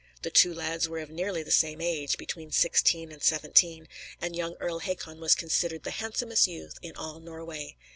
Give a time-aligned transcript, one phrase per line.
[0.23, 3.87] The two lads were of nearly the same age between sixteen and seventeen
[4.19, 7.75] and young Earl Hakon was considered the handsomest youth in all Norway.